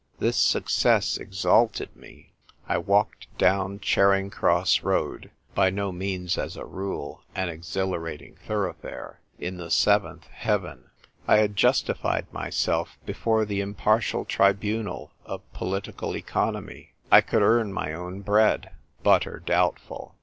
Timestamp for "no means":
5.69-6.39